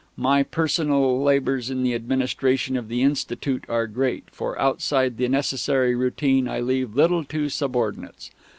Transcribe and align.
My 0.17 0.41
personal 0.41 1.21
labours 1.21 1.69
in 1.69 1.83
the 1.83 1.93
administration 1.93 2.75
of 2.75 2.87
the 2.87 3.03
Institute 3.03 3.65
are 3.69 3.85
great, 3.85 4.23
for 4.31 4.57
outside 4.59 5.17
the 5.17 5.27
necessary 5.29 5.93
routine 5.93 6.47
I 6.47 6.59
leave 6.59 6.95
little 6.95 7.23
to 7.25 7.49
subordinates. 7.49 8.31